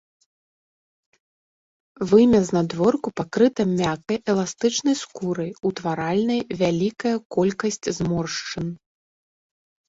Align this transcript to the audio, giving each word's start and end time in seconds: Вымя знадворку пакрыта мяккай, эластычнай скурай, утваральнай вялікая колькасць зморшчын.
Вымя 2.11 2.39
знадворку 2.47 3.09
пакрыта 3.21 3.61
мяккай, 3.81 4.19
эластычнай 4.33 4.95
скурай, 5.03 5.51
утваральнай 5.71 6.41
вялікая 6.63 7.13
колькасць 7.37 7.87
зморшчын. 7.99 8.67